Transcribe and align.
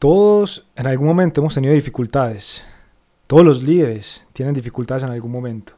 Todos 0.00 0.66
en 0.76 0.86
algún 0.86 1.08
momento 1.08 1.42
hemos 1.42 1.52
tenido 1.52 1.74
dificultades. 1.74 2.64
Todos 3.26 3.44
los 3.44 3.62
líderes 3.62 4.26
tienen 4.32 4.54
dificultades 4.54 5.04
en 5.04 5.10
algún 5.10 5.30
momento. 5.30 5.74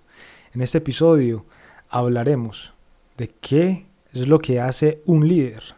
En 0.54 0.60
este 0.60 0.78
episodio 0.78 1.44
hablaremos 1.88 2.72
de 3.16 3.34
qué 3.40 3.86
es 4.14 4.28
lo 4.28 4.38
que 4.38 4.60
hace 4.60 5.02
un 5.06 5.26
líder 5.26 5.74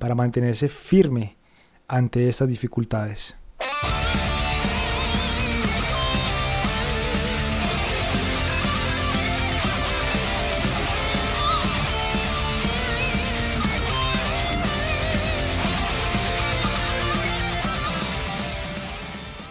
para 0.00 0.16
mantenerse 0.16 0.68
firme 0.68 1.36
ante 1.86 2.28
estas 2.28 2.48
dificultades. 2.48 3.36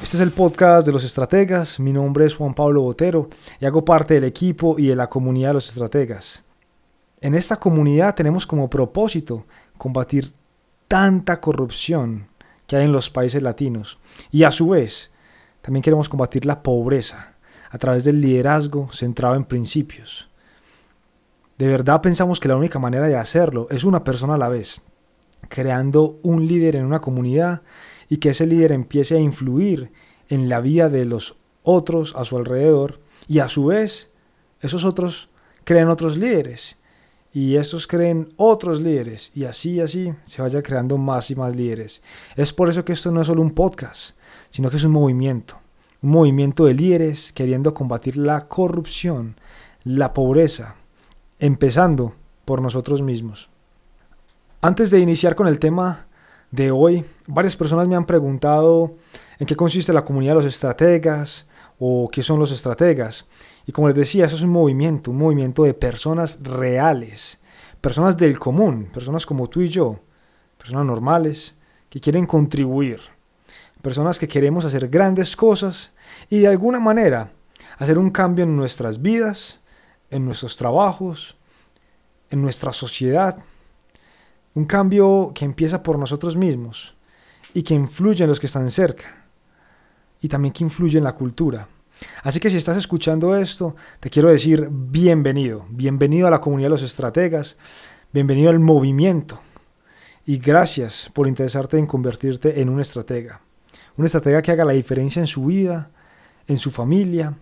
Este 0.06 0.18
es 0.18 0.22
el 0.22 0.34
podcast 0.34 0.86
de 0.86 0.93
los 0.93 1.04
estrategas. 1.04 1.79
Mi 1.79 1.92
nombre 1.92 2.28
es 2.28 2.36
Juan 2.36 2.54
Pablo 2.54 2.84
Botero 2.84 3.28
y 3.60 3.66
hago 3.66 3.84
parte 3.84 4.14
del 4.14 4.25
equipo 4.25 4.78
y 4.78 4.86
de 4.86 4.96
la 4.96 5.10
comunidad 5.10 5.50
de 5.50 5.54
los 5.56 5.68
estrategas. 5.68 6.43
En 7.21 7.34
esta 7.34 7.56
comunidad 7.56 8.14
tenemos 8.14 8.46
como 8.46 8.70
propósito 8.70 9.48
combatir 9.79 10.32
tanta 10.88 11.42
corrupción 11.42 12.28
que 12.68 12.76
hay 12.76 12.86
en 12.86 12.92
los 12.92 13.10
países 13.10 13.42
latinos 13.42 13.98
y 14.29 14.43
a 14.43 14.52
su 14.52 14.70
vez 14.70 15.10
también 15.64 15.82
queremos 15.82 16.07
combatir 16.07 16.46
la 16.46 16.62
pobreza 16.62 17.34
a 17.71 17.79
través 17.79 18.04
del 18.04 18.21
liderazgo 18.21 18.90
centrado 18.92 19.34
en 19.34 19.46
principios. 19.46 20.29
De 21.57 21.68
verdad 21.68 22.04
pensamos 22.04 22.40
que 22.40 22.48
la 22.48 22.57
única 22.57 22.78
manera 22.78 23.07
de 23.07 23.15
hacerlo 23.15 23.68
es 23.71 23.84
una 23.84 24.04
persona 24.04 24.36
a 24.36 24.37
la 24.37 24.50
vez, 24.50 24.84
creando 25.50 26.20
un 26.21 26.46
líder 26.48 26.76
en 26.76 26.86
una 26.86 27.01
comunidad 27.01 27.64
y 28.10 28.18
que 28.18 28.29
ese 28.29 28.46
líder 28.46 28.71
empiece 28.71 29.15
a 29.15 29.20
influir 29.20 29.92
en 30.29 30.50
la 30.50 30.61
vida 30.61 30.89
de 30.89 31.06
los 31.06 31.36
otros 31.64 32.16
a 32.16 32.26
su 32.26 32.38
alrededor 32.38 33.00
y 33.28 33.40
a 33.40 33.50
su 33.50 33.66
vez 33.66 34.09
esos 34.62 34.86
otros 34.86 35.30
creen 35.64 35.90
otros 35.90 36.18
líderes 36.18 36.78
y 37.34 37.58
estos 37.58 37.86
creen 37.86 38.34
otros 38.38 38.80
líderes 38.80 39.31
y 39.36 39.44
así 39.44 39.72
y 39.73 39.81
así 39.81 40.14
se 40.23 40.42
vaya 40.42 40.64
creando 40.64 40.98
más 40.98 41.30
y 41.31 41.36
más 41.36 41.56
líderes. 41.56 42.02
Es 42.38 42.53
por 42.53 42.70
eso 42.70 42.86
que 42.86 42.94
esto 42.94 43.12
no 43.12 43.22
es 43.22 43.28
solo 43.28 43.42
un 43.42 43.52
podcast, 43.52 44.16
sino 44.52 44.70
que 44.70 44.78
es 44.78 44.84
un 44.86 44.94
movimiento, 44.94 45.59
un 46.02 46.12
movimiento 46.12 46.64
de 46.66 46.73
líderes 46.73 47.34
queriendo 47.34 47.73
combatir 47.73 48.16
la 48.16 48.48
corrupción, 48.48 49.36
la 49.84 50.14
pobreza, 50.14 50.76
empezando 51.38 52.16
por 52.46 52.62
nosotros 52.62 53.02
mismos. 53.02 53.50
Antes 54.62 54.90
de 54.90 55.00
iniciar 55.00 55.36
con 55.36 55.48
el 55.48 55.59
tema 55.59 56.08
de 56.56 56.72
hoy, 56.72 57.03
varias 57.28 57.56
personas 57.56 57.88
me 57.88 57.95
han 57.95 58.06
preguntado 58.06 58.95
en 59.38 59.45
qué 59.45 59.56
consiste 59.56 59.94
la 59.94 60.06
comunidad 60.06 60.31
de 60.31 60.44
los 60.44 60.53
estrategas 60.53 61.47
o 61.78 62.09
qué 62.12 62.23
son 62.23 62.39
los 62.39 62.52
estrategas. 62.52 63.28
Y 63.67 63.72
como 63.72 63.88
les 63.88 63.97
decía, 63.97 64.25
eso 64.25 64.36
es 64.36 64.42
un 64.42 64.52
movimiento, 64.52 65.12
un 65.12 65.17
movimiento 65.17 65.64
de 65.64 65.73
personas 65.73 66.39
reales, 66.42 67.39
personas 67.81 68.16
del 68.16 68.39
común, 68.39 68.88
personas 68.94 69.25
como 69.25 69.50
tú 69.50 69.62
y 69.62 69.70
yo, 69.70 70.00
personas 70.58 70.86
normales 70.86 71.56
que 71.89 72.00
quieren 72.00 72.25
contribuir, 72.25 73.02
personas 73.81 74.17
que 74.17 74.28
queremos 74.28 74.64
hacer 74.66 74.88
grandes 74.88 75.36
cosas 75.36 75.92
y 76.30 76.40
de 76.40 76.47
alguna 76.47 76.80
manera 76.80 77.31
hacer 77.78 77.97
un 77.97 78.09
cambio 78.09 78.45
en 78.45 78.56
nuestras 78.56 79.02
vidas, 79.02 79.59
en 80.09 80.25
nuestros 80.25 80.56
trabajos, 80.56 81.38
en 82.30 82.42
nuestra 82.42 82.72
sociedad 82.72 83.38
un 84.56 84.66
cambio 84.66 85.31
que 85.36 85.45
empieza 85.45 85.84
por 85.84 86.00
nosotros 86.00 86.38
mismos 86.38 86.95
y 87.53 87.61
que 87.61 87.73
influye 87.73 88.23
en 88.23 88.30
los 88.30 88.39
que 88.39 88.48
están 88.48 88.70
cerca 88.70 89.25
y 90.22 90.30
también 90.30 90.53
que 90.53 90.64
influye 90.64 90.97
en 90.97 91.03
la 91.03 91.14
cultura. 91.14 91.67
Así 92.23 92.39
que 92.39 92.50
si 92.50 92.58
estás 92.58 92.78
escuchando 92.78 93.38
esto, 93.38 93.75
te 94.00 94.09
quiero 94.09 94.30
decir 94.30 94.67
bienvenido, 94.72 95.66
bienvenido 95.70 96.28
a 96.28 96.31
la 96.31 96.41
comunidad 96.41 96.68
de 96.68 96.72
los 96.72 96.84
estrategas, 96.84 97.57
bienvenido 98.12 98.50
al 98.50 98.59
movimiento 98.59 99.40
y 100.25 100.38
gracias 100.38 101.09
por 101.13 101.28
interesarte 101.28 101.78
en 101.78 101.85
convertirte 101.85 102.62
en 102.62 102.69
un 102.69 102.80
estratega. 102.80 103.41
Un 103.97 104.06
estratega 104.06 104.41
que 104.41 104.51
haga 104.51 104.66
la 104.66 104.74
diferencia 104.74 105.19
en 105.19 105.28
su 105.28 105.46
vida, 105.46 105.91
en 106.47 106.57
su 106.57 106.72
familia, 106.72 107.38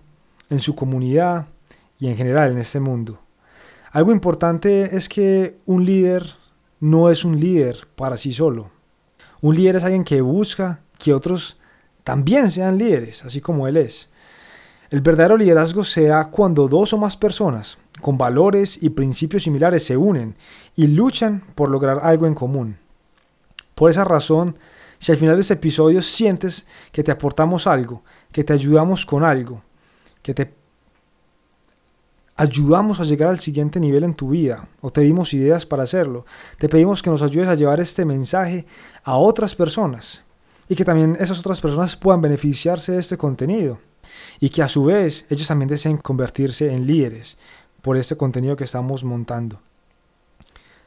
en 0.49 0.59
su 0.59 0.75
comunidad 0.75 1.47
y 1.99 2.07
en 2.07 2.17
general 2.17 2.51
en 2.51 2.57
este 2.57 2.79
mundo. 2.79 3.19
Algo 3.91 4.11
importante 4.11 4.95
es 4.95 5.07
que 5.09 5.57
un 5.65 5.85
líder 5.85 6.42
no 6.83 7.09
es 7.09 7.23
un 7.23 7.39
líder 7.39 7.87
para 7.95 8.17
sí 8.17 8.33
solo. 8.33 8.69
Un 9.39 9.55
líder 9.55 9.77
es 9.77 9.85
alguien 9.85 10.03
que 10.03 10.19
busca 10.19 10.81
que 10.99 11.13
otros 11.13 11.57
también 12.03 12.51
sean 12.51 12.77
líderes, 12.77 13.23
así 13.23 13.39
como 13.39 13.69
él 13.69 13.77
es. 13.77 14.09
El 14.89 14.99
verdadero 14.99 15.37
liderazgo 15.37 15.85
se 15.85 16.07
da 16.07 16.29
cuando 16.29 16.67
dos 16.67 16.91
o 16.91 16.97
más 16.97 17.15
personas 17.15 17.77
con 18.01 18.17
valores 18.17 18.83
y 18.83 18.89
principios 18.89 19.43
similares 19.43 19.85
se 19.85 19.95
unen 19.95 20.35
y 20.75 20.87
luchan 20.87 21.45
por 21.55 21.71
lograr 21.71 22.01
algo 22.03 22.27
en 22.27 22.35
común. 22.35 22.77
Por 23.75 23.89
esa 23.89 24.03
razón, 24.03 24.57
si 24.99 25.13
al 25.13 25.17
final 25.17 25.35
de 25.35 25.41
este 25.41 25.53
episodio 25.53 26.01
sientes 26.01 26.67
que 26.91 27.01
te 27.01 27.11
aportamos 27.11 27.65
algo, 27.65 28.03
que 28.33 28.43
te 28.43 28.51
ayudamos 28.51 29.05
con 29.05 29.23
algo, 29.23 29.63
que 30.21 30.33
te 30.33 30.53
ayudamos 32.35 32.99
a 32.99 33.03
llegar 33.03 33.29
al 33.29 33.39
siguiente 33.39 33.79
nivel 33.79 34.03
en 34.03 34.15
tu 34.15 34.29
vida 34.29 34.67
o 34.81 34.91
te 34.91 35.01
dimos 35.01 35.33
ideas 35.33 35.65
para 35.65 35.83
hacerlo. 35.83 36.25
Te 36.57 36.69
pedimos 36.69 37.01
que 37.01 37.09
nos 37.09 37.21
ayudes 37.21 37.47
a 37.47 37.55
llevar 37.55 37.79
este 37.79 38.05
mensaje 38.05 38.65
a 39.03 39.17
otras 39.17 39.55
personas 39.55 40.23
y 40.67 40.75
que 40.75 40.85
también 40.85 41.17
esas 41.19 41.39
otras 41.39 41.61
personas 41.61 41.95
puedan 41.95 42.21
beneficiarse 42.21 42.93
de 42.93 42.99
este 42.99 43.17
contenido 43.17 43.79
y 44.39 44.49
que 44.49 44.63
a 44.63 44.67
su 44.67 44.85
vez 44.85 45.25
ellos 45.29 45.47
también 45.47 45.69
deseen 45.69 45.97
convertirse 45.97 46.71
en 46.71 46.87
líderes 46.87 47.37
por 47.81 47.97
este 47.97 48.17
contenido 48.17 48.55
que 48.55 48.63
estamos 48.63 49.03
montando. 49.03 49.59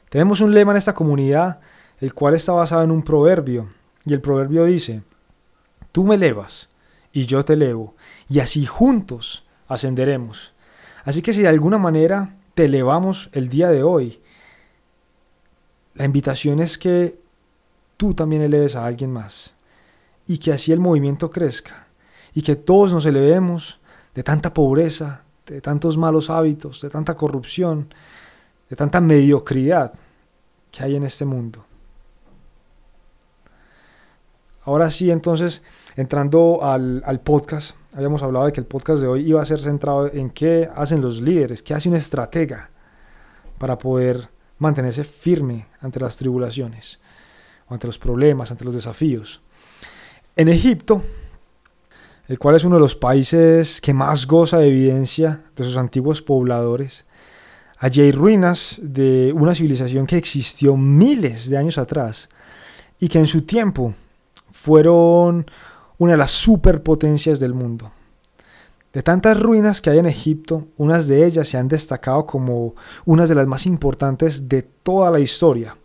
Tenemos 0.09 0.41
un 0.41 0.53
lema 0.53 0.71
en 0.71 0.77
esta 0.77 0.93
comunidad 0.93 1.59
el 1.99 2.13
cual 2.13 2.35
está 2.35 2.53
basado 2.53 2.83
en 2.83 2.91
un 2.91 3.03
proverbio 3.03 3.69
y 4.05 4.13
el 4.13 4.21
proverbio 4.21 4.65
dice, 4.65 5.03
tú 5.91 6.05
me 6.05 6.15
elevas 6.15 6.69
y 7.11 7.25
yo 7.25 7.43
te 7.43 7.53
elevo 7.53 7.95
y 8.29 8.39
así 8.39 8.65
juntos 8.65 9.45
ascenderemos. 9.67 10.53
Así 11.07 11.21
que 11.21 11.31
si 11.31 11.41
de 11.41 11.47
alguna 11.47 11.77
manera 11.77 12.35
te 12.53 12.65
elevamos 12.65 13.29
el 13.31 13.47
día 13.47 13.69
de 13.69 13.81
hoy, 13.81 14.19
la 15.93 16.03
invitación 16.03 16.59
es 16.59 16.77
que 16.77 17.17
tú 17.95 18.13
también 18.13 18.41
eleves 18.41 18.75
a 18.75 18.85
alguien 18.85 19.13
más 19.13 19.55
y 20.25 20.37
que 20.37 20.51
así 20.51 20.73
el 20.73 20.81
movimiento 20.81 21.31
crezca 21.31 21.87
y 22.33 22.41
que 22.41 22.57
todos 22.57 22.91
nos 22.91 23.05
elevemos 23.05 23.79
de 24.15 24.23
tanta 24.23 24.53
pobreza, 24.53 25.23
de 25.45 25.61
tantos 25.61 25.97
malos 25.97 26.29
hábitos, 26.29 26.81
de 26.81 26.89
tanta 26.89 27.15
corrupción, 27.15 27.93
de 28.69 28.75
tanta 28.75 28.99
mediocridad 28.99 29.93
que 30.71 30.83
hay 30.83 30.97
en 30.97 31.03
este 31.03 31.23
mundo. 31.23 31.66
Ahora 34.67 34.89
sí, 34.89 35.09
entonces, 35.11 35.63
entrando 35.95 36.59
al, 36.61 37.01
al 37.05 37.21
podcast, 37.21 37.77
habíamos 37.95 38.21
hablado 38.21 38.47
de 38.47 38.51
que 38.51 38.59
el 38.59 38.65
podcast 38.65 38.99
de 38.99 39.07
hoy 39.07 39.25
iba 39.25 39.41
a 39.41 39.45
ser 39.45 39.61
centrado 39.61 40.11
en 40.11 40.29
qué 40.29 40.69
hacen 40.75 41.01
los 41.01 41.21
líderes, 41.21 41.63
qué 41.63 41.73
hace 41.73 41.87
un 41.87 41.95
estratega 41.95 42.69
para 43.59 43.77
poder 43.77 44.27
mantenerse 44.57 45.05
firme 45.05 45.67
ante 45.79 46.01
las 46.01 46.17
tribulaciones, 46.17 46.99
ante 47.69 47.87
los 47.87 47.97
problemas, 47.97 48.51
ante 48.51 48.65
los 48.65 48.73
desafíos. 48.73 49.41
En 50.35 50.49
Egipto, 50.49 51.01
el 52.27 52.37
cual 52.37 52.57
es 52.57 52.65
uno 52.65 52.75
de 52.75 52.81
los 52.81 52.93
países 52.93 53.79
que 53.79 53.93
más 53.93 54.27
goza 54.27 54.57
de 54.57 54.67
evidencia 54.67 55.43
de 55.55 55.63
sus 55.63 55.77
antiguos 55.77 56.21
pobladores, 56.21 57.05
allí 57.77 58.01
hay 58.01 58.11
ruinas 58.11 58.81
de 58.83 59.31
una 59.33 59.55
civilización 59.55 60.05
que 60.05 60.17
existió 60.17 60.75
miles 60.75 61.49
de 61.49 61.55
años 61.55 61.77
atrás 61.77 62.27
y 62.99 63.07
que 63.07 63.19
en 63.19 63.27
su 63.27 63.43
tiempo 63.43 63.93
fueron 64.61 65.49
una 65.97 66.13
de 66.13 66.17
las 66.17 66.31
superpotencias 66.31 67.39
del 67.39 67.53
mundo. 67.53 67.91
De 68.91 69.03
tantas 69.03 69.39
ruinas 69.39 69.81
que 69.81 69.91
hay 69.91 69.99
en 69.99 70.07
Egipto, 70.07 70.67
unas 70.77 71.07
de 71.07 71.25
ellas 71.25 71.47
se 71.47 71.57
han 71.57 71.67
destacado 71.67 72.25
como 72.25 72.73
unas 73.05 73.29
de 73.29 73.35
las 73.35 73.47
más 73.47 73.65
importantes 73.65 74.49
de 74.49 74.63
toda 74.63 75.11
la 75.11 75.19
historia. 75.19 75.77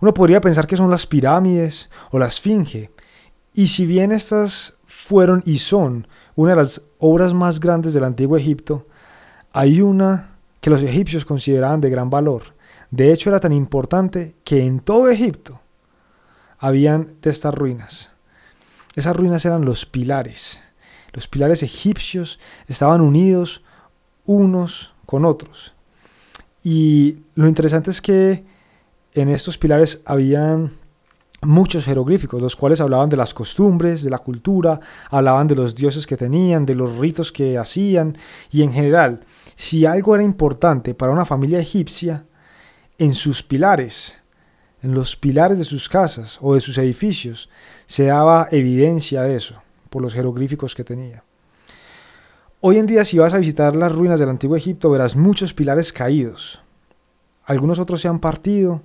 Uno 0.00 0.12
podría 0.12 0.40
pensar 0.40 0.66
que 0.66 0.76
son 0.76 0.90
las 0.90 1.06
pirámides 1.06 1.90
o 2.10 2.18
la 2.18 2.26
esfinge, 2.26 2.90
y 3.54 3.68
si 3.68 3.86
bien 3.86 4.12
estas 4.12 4.74
fueron 4.84 5.42
y 5.46 5.58
son 5.58 6.06
una 6.36 6.50
de 6.50 6.56
las 6.56 6.82
obras 6.98 7.34
más 7.34 7.58
grandes 7.58 7.94
del 7.94 8.04
antiguo 8.04 8.36
Egipto, 8.36 8.86
hay 9.52 9.80
una 9.80 10.36
que 10.60 10.70
los 10.70 10.82
egipcios 10.82 11.24
consideraban 11.24 11.80
de 11.80 11.90
gran 11.90 12.10
valor. 12.10 12.42
De 12.90 13.12
hecho, 13.12 13.30
era 13.30 13.40
tan 13.40 13.52
importante 13.52 14.36
que 14.44 14.64
en 14.64 14.80
todo 14.80 15.08
Egipto 15.08 15.60
habían 16.58 17.16
de 17.22 17.30
estas 17.30 17.54
ruinas. 17.54 18.09
Esas 18.94 19.16
ruinas 19.16 19.44
eran 19.44 19.64
los 19.64 19.86
pilares. 19.86 20.60
Los 21.12 21.28
pilares 21.28 21.62
egipcios 21.62 22.38
estaban 22.66 23.00
unidos 23.00 23.62
unos 24.24 24.94
con 25.06 25.24
otros. 25.24 25.74
Y 26.62 27.18
lo 27.34 27.48
interesante 27.48 27.90
es 27.90 28.00
que 28.00 28.44
en 29.14 29.28
estos 29.28 29.58
pilares 29.58 30.02
habían 30.04 30.72
muchos 31.42 31.86
jeroglíficos, 31.86 32.42
los 32.42 32.54
cuales 32.54 32.80
hablaban 32.80 33.08
de 33.08 33.16
las 33.16 33.32
costumbres, 33.32 34.02
de 34.02 34.10
la 34.10 34.18
cultura, 34.18 34.80
hablaban 35.10 35.48
de 35.48 35.54
los 35.54 35.74
dioses 35.74 36.06
que 36.06 36.16
tenían, 36.16 36.66
de 36.66 36.74
los 36.74 36.98
ritos 36.98 37.32
que 37.32 37.56
hacían 37.56 38.18
y 38.50 38.62
en 38.62 38.72
general, 38.72 39.24
si 39.56 39.86
algo 39.86 40.14
era 40.14 40.24
importante 40.24 40.94
para 40.94 41.12
una 41.12 41.24
familia 41.24 41.58
egipcia, 41.58 42.26
en 42.98 43.14
sus 43.14 43.42
pilares, 43.42 44.18
en 44.82 44.94
los 44.94 45.16
pilares 45.16 45.58
de 45.58 45.64
sus 45.64 45.88
casas 45.88 46.38
o 46.40 46.54
de 46.54 46.60
sus 46.60 46.78
edificios, 46.78 47.48
se 47.86 48.04
daba 48.04 48.48
evidencia 48.50 49.22
de 49.22 49.36
eso 49.36 49.62
por 49.88 50.02
los 50.02 50.14
jeroglíficos 50.14 50.74
que 50.74 50.84
tenía. 50.84 51.24
Hoy 52.60 52.78
en 52.78 52.86
día 52.86 53.04
si 53.04 53.18
vas 53.18 53.34
a 53.34 53.38
visitar 53.38 53.74
las 53.74 53.92
ruinas 53.92 54.20
del 54.20 54.28
antiguo 54.28 54.56
Egipto 54.56 54.90
verás 54.90 55.16
muchos 55.16 55.54
pilares 55.54 55.92
caídos. 55.92 56.60
Algunos 57.44 57.78
otros 57.78 58.00
se 58.00 58.08
han 58.08 58.20
partido, 58.20 58.82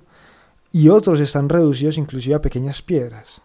y 0.76 0.90
otros 0.90 1.20
están 1.20 1.48
reducidos 1.48 1.96
inclusive 1.96 2.34
a 2.34 2.40
pequeñas 2.42 2.82
piedras. 2.82 3.40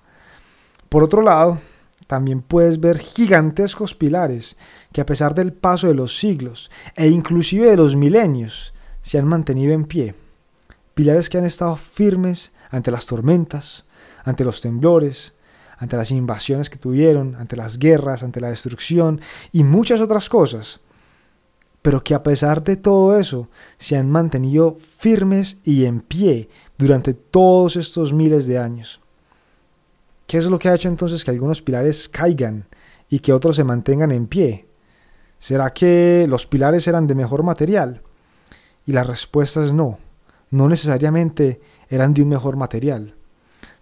Por 0.89 1.01
otro 1.01 1.21
lado, 1.21 1.59
también 2.07 2.41
puedes 2.41 2.79
ver 2.79 2.99
gigantescos 2.99 3.95
pilares 3.95 4.57
que 4.91 4.99
a 4.99 5.05
pesar 5.05 5.33
del 5.33 5.53
paso 5.53 5.87
de 5.87 5.93
los 5.93 6.17
siglos 6.17 6.69
e 6.93 7.07
inclusive 7.07 7.69
de 7.69 7.77
los 7.77 7.95
milenios 7.95 8.73
se 9.01 9.17
han 9.17 9.25
mantenido 9.25 9.71
en 9.71 9.85
pie. 9.85 10.13
Pilares 10.93 11.29
que 11.29 11.37
han 11.37 11.45
estado 11.45 11.75
firmes 11.77 12.51
ante 12.69 12.91
las 12.91 13.05
tormentas, 13.05 13.85
ante 14.23 14.43
los 14.43 14.61
temblores, 14.61 15.33
ante 15.77 15.97
las 15.97 16.11
invasiones 16.11 16.69
que 16.69 16.77
tuvieron, 16.77 17.35
ante 17.35 17.55
las 17.55 17.79
guerras, 17.79 18.23
ante 18.23 18.39
la 18.39 18.49
destrucción 18.49 19.19
y 19.51 19.63
muchas 19.63 20.01
otras 20.01 20.29
cosas 20.29 20.79
pero 21.81 22.03
que 22.03 22.13
a 22.13 22.23
pesar 22.23 22.63
de 22.63 22.75
todo 22.75 23.17
eso 23.17 23.49
se 23.77 23.97
han 23.97 24.09
mantenido 24.09 24.77
firmes 24.79 25.59
y 25.63 25.85
en 25.85 26.01
pie 26.01 26.49
durante 26.77 27.13
todos 27.13 27.75
estos 27.75 28.13
miles 28.13 28.45
de 28.45 28.59
años. 28.59 29.01
¿Qué 30.27 30.37
es 30.37 30.45
lo 30.45 30.59
que 30.59 30.69
ha 30.69 30.75
hecho 30.75 30.87
entonces 30.87 31.25
que 31.25 31.31
algunos 31.31 31.61
pilares 31.61 32.07
caigan 32.07 32.67
y 33.09 33.19
que 33.19 33.33
otros 33.33 33.55
se 33.55 33.63
mantengan 33.63 34.11
en 34.11 34.27
pie? 34.27 34.67
¿Será 35.39 35.73
que 35.73 36.25
los 36.29 36.45
pilares 36.45 36.87
eran 36.87 37.07
de 37.07 37.15
mejor 37.15 37.43
material? 37.43 38.01
Y 38.85 38.93
la 38.93 39.03
respuesta 39.03 39.63
es 39.63 39.73
no, 39.73 39.97
no 40.51 40.69
necesariamente 40.69 41.59
eran 41.89 42.13
de 42.13 42.21
un 42.21 42.29
mejor 42.29 42.57
material. 42.57 43.15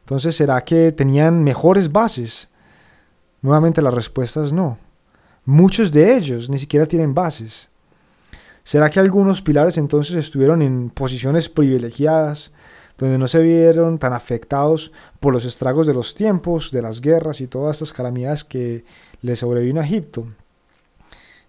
Entonces, 0.01 0.35
¿será 0.35 0.63
que 0.63 0.91
tenían 0.91 1.43
mejores 1.43 1.91
bases? 1.91 2.49
Nuevamente 3.41 3.81
la 3.81 3.91
respuesta 3.91 4.43
es 4.43 4.53
no. 4.53 4.77
Muchos 5.45 5.91
de 5.91 6.15
ellos 6.15 6.49
ni 6.49 6.57
siquiera 6.57 6.85
tienen 6.85 7.13
bases. 7.13 7.69
¿Será 8.63 8.89
que 8.89 8.99
algunos 8.99 9.41
pilares 9.41 9.77
entonces 9.77 10.15
estuvieron 10.15 10.61
en 10.61 10.89
posiciones 10.89 11.49
privilegiadas, 11.49 12.51
donde 12.97 13.17
no 13.17 13.27
se 13.27 13.39
vieron 13.41 13.97
tan 13.97 14.13
afectados 14.13 14.91
por 15.19 15.33
los 15.33 15.45
estragos 15.45 15.87
de 15.87 15.93
los 15.93 16.13
tiempos, 16.13 16.69
de 16.71 16.81
las 16.81 17.01
guerras 17.01 17.41
y 17.41 17.47
todas 17.47 17.77
estas 17.77 17.93
calamidades 17.93 18.43
que 18.43 18.83
le 19.21 19.35
sobrevino 19.35 19.81
a 19.81 19.85
Egipto? 19.85 20.27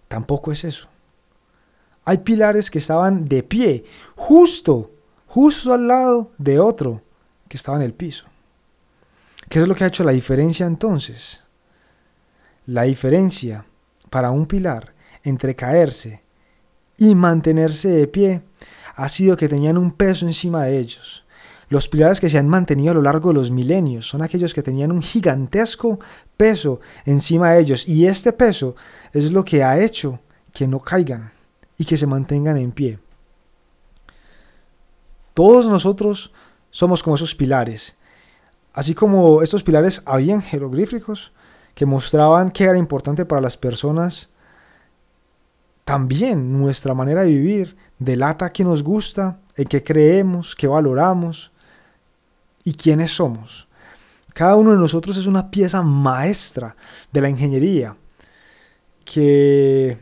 Tampoco 0.07 0.51
es 0.51 0.63
eso. 0.63 0.87
Hay 2.05 2.19
pilares 2.19 2.71
que 2.71 2.79
estaban 2.79 3.25
de 3.25 3.43
pie, 3.43 3.83
justo, 4.15 4.91
justo 5.33 5.71
al 5.71 5.87
lado 5.87 6.29
de 6.37 6.59
otro 6.59 7.01
que 7.47 7.55
estaba 7.55 7.77
en 7.77 7.83
el 7.83 7.93
piso. 7.93 8.25
¿Qué 9.47 9.61
es 9.61 9.67
lo 9.67 9.73
que 9.73 9.85
ha 9.85 9.87
hecho 9.87 10.03
la 10.03 10.11
diferencia 10.11 10.65
entonces? 10.65 11.39
La 12.65 12.83
diferencia 12.83 13.65
para 14.09 14.31
un 14.31 14.45
pilar 14.45 14.93
entre 15.23 15.55
caerse 15.55 16.21
y 16.97 17.15
mantenerse 17.15 17.87
de 17.87 18.07
pie 18.07 18.41
ha 18.95 19.07
sido 19.07 19.37
que 19.37 19.47
tenían 19.47 19.77
un 19.77 19.91
peso 19.91 20.25
encima 20.25 20.65
de 20.65 20.79
ellos. 20.79 21.25
Los 21.69 21.87
pilares 21.87 22.19
que 22.19 22.27
se 22.27 22.37
han 22.37 22.49
mantenido 22.49 22.91
a 22.91 22.95
lo 22.95 23.01
largo 23.01 23.29
de 23.29 23.35
los 23.35 23.51
milenios 23.51 24.09
son 24.09 24.21
aquellos 24.21 24.53
que 24.53 24.63
tenían 24.63 24.91
un 24.91 25.01
gigantesco 25.01 26.01
peso 26.35 26.81
encima 27.05 27.51
de 27.51 27.61
ellos 27.61 27.87
y 27.87 28.05
este 28.05 28.33
peso 28.33 28.75
es 29.13 29.31
lo 29.31 29.45
que 29.45 29.63
ha 29.63 29.79
hecho 29.79 30.19
que 30.51 30.67
no 30.67 30.81
caigan 30.81 31.31
y 31.77 31.85
que 31.85 31.95
se 31.95 32.05
mantengan 32.05 32.57
en 32.57 32.73
pie. 32.73 32.99
Todos 35.33 35.67
nosotros 35.67 36.33
somos 36.69 37.03
como 37.03 37.15
esos 37.15 37.35
pilares. 37.35 37.95
Así 38.73 38.93
como 38.93 39.41
estos 39.41 39.63
pilares 39.63 40.01
habían 40.05 40.41
jeroglíficos 40.41 41.33
que 41.75 41.85
mostraban 41.85 42.51
qué 42.51 42.65
era 42.65 42.77
importante 42.77 43.25
para 43.25 43.41
las 43.41 43.57
personas 43.57 44.29
también 45.85 46.53
nuestra 46.53 46.93
manera 46.93 47.21
de 47.21 47.31
vivir 47.31 47.75
delata 47.99 48.51
qué 48.51 48.63
nos 48.63 48.83
gusta, 48.83 49.39
en 49.55 49.65
qué 49.65 49.83
creemos, 49.83 50.55
qué 50.55 50.67
valoramos 50.67 51.51
y 52.63 52.73
quiénes 52.73 53.11
somos. 53.11 53.67
Cada 54.33 54.55
uno 54.55 54.71
de 54.71 54.77
nosotros 54.77 55.17
es 55.17 55.25
una 55.25 55.51
pieza 55.51 55.81
maestra 55.81 56.75
de 57.11 57.21
la 57.21 57.29
ingeniería 57.29 57.95
que 59.03 59.97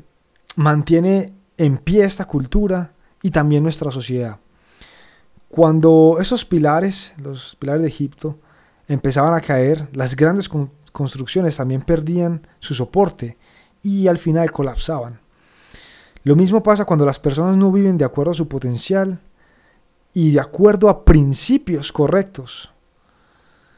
mantiene 0.55 1.33
en 1.57 1.77
pie 1.77 2.03
esta 2.03 2.25
cultura 2.25 2.93
y 3.23 3.31
también 3.31 3.63
nuestra 3.63 3.89
sociedad. 3.89 4.37
Cuando 5.49 6.17
esos 6.21 6.45
pilares, 6.45 7.13
los 7.17 7.55
pilares 7.55 7.81
de 7.81 7.87
Egipto, 7.87 8.37
empezaban 8.87 9.33
a 9.33 9.41
caer, 9.41 9.89
las 9.93 10.15
grandes 10.15 10.47
construcciones 10.91 11.57
también 11.57 11.81
perdían 11.81 12.47
su 12.59 12.75
soporte 12.75 13.37
y 13.81 14.07
al 14.07 14.19
final 14.19 14.51
colapsaban. 14.51 15.19
Lo 16.23 16.35
mismo 16.35 16.61
pasa 16.61 16.85
cuando 16.85 17.05
las 17.05 17.17
personas 17.17 17.57
no 17.57 17.71
viven 17.71 17.97
de 17.97 18.05
acuerdo 18.05 18.31
a 18.31 18.35
su 18.35 18.47
potencial 18.47 19.19
y 20.13 20.31
de 20.31 20.39
acuerdo 20.39 20.87
a 20.87 21.03
principios 21.03 21.91
correctos. 21.91 22.71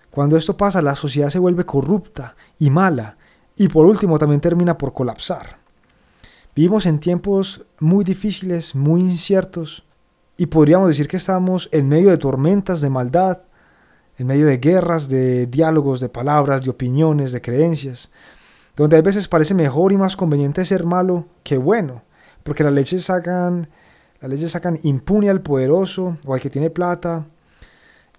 Cuando 0.09 0.35
esto 0.35 0.57
pasa, 0.57 0.81
la 0.81 0.95
sociedad 0.95 1.29
se 1.29 1.39
vuelve 1.39 1.65
corrupta 1.65 2.35
y 2.59 2.69
mala 2.69 3.17
y 3.55 3.69
por 3.69 3.85
último 3.85 4.19
también 4.19 4.41
termina 4.41 4.77
por 4.77 4.93
colapsar. 4.93 5.59
Vivimos 6.53 6.85
en 6.85 6.99
tiempos 6.99 7.63
muy 7.79 8.03
difíciles, 8.03 8.75
muy 8.75 9.01
inciertos 9.01 9.85
y 10.41 10.47
podríamos 10.47 10.87
decir 10.87 11.07
que 11.07 11.17
estamos 11.17 11.69
en 11.71 11.87
medio 11.87 12.09
de 12.09 12.17
tormentas 12.17 12.81
de 12.81 12.89
maldad, 12.89 13.41
en 14.17 14.25
medio 14.25 14.47
de 14.47 14.57
guerras, 14.57 15.07
de 15.07 15.45
diálogos, 15.45 15.99
de 15.99 16.09
palabras, 16.09 16.63
de 16.63 16.71
opiniones, 16.71 17.31
de 17.31 17.41
creencias, 17.41 18.09
donde 18.75 18.97
a 18.97 19.03
veces 19.03 19.27
parece 19.27 19.53
mejor 19.53 19.91
y 19.91 19.97
más 19.97 20.15
conveniente 20.15 20.65
ser 20.65 20.83
malo 20.83 21.27
que 21.43 21.57
bueno 21.57 22.01
porque 22.41 22.63
las 22.63 22.73
leyes 22.73 23.03
sacan, 23.03 23.69
las 24.19 24.31
leyes 24.31 24.49
sacan 24.49 24.79
impune 24.81 25.29
al 25.29 25.41
poderoso 25.41 26.17
o 26.25 26.33
al 26.33 26.41
que 26.41 26.49
tiene 26.49 26.71
plata 26.71 27.27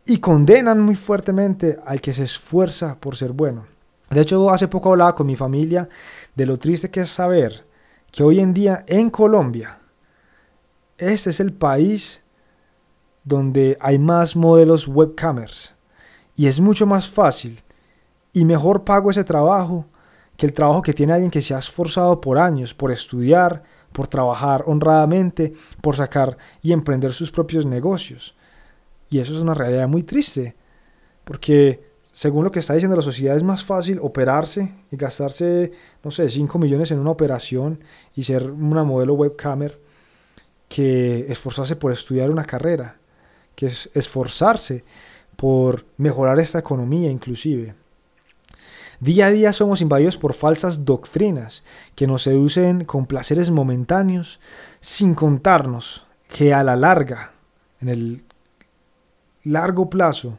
y 0.07 0.19
condenan 0.19 0.81
muy 0.81 0.95
fuertemente 0.95 1.81
al 1.85 2.01
que 2.01 2.13
se 2.13 2.23
esfuerza 2.23 3.01
por 3.01 3.17
ser 3.17 3.33
bueno. 3.33 3.67
De 4.11 4.21
hecho, 4.21 4.49
hace 4.51 4.69
poco 4.69 4.93
hablaba 4.93 5.17
con 5.17 5.27
mi 5.27 5.35
familia 5.35 5.89
de 6.37 6.47
lo 6.47 6.57
triste 6.57 6.89
que 6.89 7.01
es 7.01 7.09
saber 7.09 7.67
que 8.13 8.23
hoy 8.23 8.39
en 8.39 8.55
día 8.55 8.85
en 8.87 9.11
Colombia, 9.11 9.79
este 11.11 11.31
es 11.31 11.41
el 11.41 11.53
país 11.53 12.23
donde 13.25 13.77
hay 13.81 13.99
más 13.99 14.37
modelos 14.37 14.89
webcamers 14.89 15.75
y 16.37 16.47
es 16.47 16.61
mucho 16.61 16.87
más 16.87 17.09
fácil 17.09 17.61
y 18.33 18.45
mejor 18.45 18.85
pago 18.85 19.11
ese 19.11 19.25
trabajo 19.25 19.87
que 20.37 20.47
el 20.47 20.53
trabajo 20.53 20.83
que 20.83 20.95
tiene 20.95 21.13
alguien 21.13 21.31
que 21.31 21.43
se 21.43 21.55
ha 21.55 21.59
esforzado 21.59 22.21
por 22.21 22.39
años, 22.39 22.75
por 22.75 22.91
estudiar, 22.91 23.63
por 23.93 24.09
trabajar 24.09 24.65
honradamente, 24.67 25.53
por 25.81 25.95
sacar 25.95 26.37
y 26.63 26.73
emprender 26.73 27.13
sus 27.13 27.31
propios 27.31 27.67
negocios. 27.67 28.35
Y 29.11 29.19
eso 29.19 29.35
es 29.35 29.41
una 29.41 29.55
realidad 29.55 29.87
muy 29.89 30.03
triste, 30.03 30.57
porque 31.25 31.85
según 32.13 32.45
lo 32.45 32.51
que 32.51 32.61
está 32.61 32.75
diciendo 32.75 32.97
la 32.97 33.03
sociedad 33.03 33.37
es 33.37 33.43
más 33.43 33.65
fácil 33.65 33.99
operarse 34.01 34.75
y 34.91 34.97
gastarse, 34.97 35.73
no 36.03 36.11
sé, 36.11 36.29
5 36.29 36.59
millones 36.59 36.91
en 36.91 36.99
una 36.99 37.11
operación 37.11 37.85
y 38.15 38.25
ser 38.25 38.51
una 38.51 38.85
modelo 38.85 39.15
webcamer 39.15 39.81
que 40.73 41.31
esforzarse 41.31 41.77
por 41.77 41.93
estudiar 41.93 42.31
una 42.31 42.47
carrera, 42.47 42.97
que 43.55 43.67
es 43.67 43.91
esforzarse 43.93 44.85
por 45.37 45.85
mejorar 45.99 46.41
esta 46.41 46.61
economía 46.61 47.11
inclusive. 47.11 47.75
Día 48.99 49.27
a 49.27 49.31
día 49.31 49.53
somos 49.53 49.83
invadidos 49.83 50.17
por 50.17 50.33
falsas 50.33 50.87
doctrinas 50.87 51.63
que 51.95 52.07
nos 52.07 52.23
seducen 52.23 52.87
con 52.87 53.05
placeres 53.05 53.51
momentáneos 53.51 54.41
sin 54.81 55.15
contarnos 55.15 56.07
que 56.31 56.55
a 56.55 56.65
la 56.65 56.75
larga, 56.75 57.33
en 57.83 57.91
el 57.91 58.25
largo 59.45 59.91
plazo, 59.91 60.39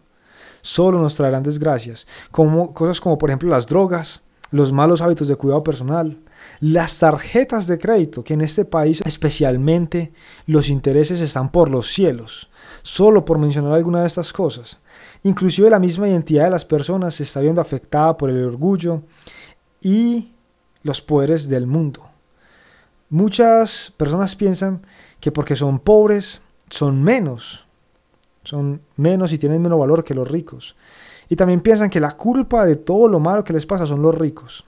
solo 0.61 0.99
nos 0.99 1.13
traerán 1.15 1.43
desgracias, 1.43 2.07
como 2.31 2.73
cosas 2.73 2.99
como 2.99 3.19
por 3.19 3.29
ejemplo 3.29 3.49
las 3.49 3.67
drogas, 3.67 4.23
los 4.49 4.71
malos 4.71 5.01
hábitos 5.01 5.27
de 5.27 5.35
cuidado 5.35 5.63
personal, 5.63 6.17
las 6.59 6.99
tarjetas 6.99 7.67
de 7.67 7.77
crédito, 7.77 8.23
que 8.23 8.33
en 8.33 8.41
este 8.41 8.65
país 8.65 9.01
especialmente 9.05 10.13
los 10.45 10.69
intereses 10.69 11.19
están 11.21 11.51
por 11.51 11.69
los 11.69 11.87
cielos, 11.87 12.49
solo 12.81 13.25
por 13.25 13.37
mencionar 13.37 13.73
alguna 13.73 14.01
de 14.01 14.07
estas 14.07 14.31
cosas. 14.31 14.79
Inclusive 15.23 15.69
la 15.69 15.79
misma 15.79 16.07
identidad 16.07 16.45
de 16.45 16.51
las 16.51 16.65
personas 16.65 17.15
se 17.15 17.23
está 17.23 17.39
viendo 17.39 17.61
afectada 17.61 18.17
por 18.17 18.29
el 18.29 18.43
orgullo 18.43 19.01
y 19.81 20.31
los 20.83 21.01
poderes 21.01 21.49
del 21.49 21.67
mundo. 21.67 22.05
Muchas 23.09 23.93
personas 23.95 24.35
piensan 24.35 24.81
que 25.19 25.31
porque 25.31 25.55
son 25.55 25.79
pobres 25.79 26.41
son 26.73 27.03
menos, 27.03 27.67
son 28.43 28.81
menos 28.97 29.31
y 29.31 29.37
tienen 29.37 29.61
menos 29.61 29.77
valor 29.77 30.03
que 30.03 30.15
los 30.15 30.27
ricos. 30.27 30.75
Y 31.29 31.35
también 31.35 31.61
piensan 31.61 31.89
que 31.89 31.99
la 31.99 32.17
culpa 32.17 32.65
de 32.65 32.75
todo 32.75 33.07
lo 33.07 33.19
malo 33.19 33.43
que 33.43 33.53
les 33.53 33.67
pasa 33.67 33.85
son 33.85 34.01
los 34.01 34.15
ricos. 34.15 34.65